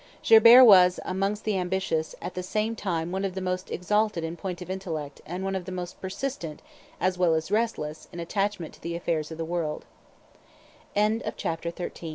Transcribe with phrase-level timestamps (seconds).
[0.27, 4.35] Gerbert was, amongst the ambitious, at the same time one of the most exalted in
[4.35, 6.63] point of intellect and one of the most persistent
[6.99, 9.83] as well as restless in attachment to the affai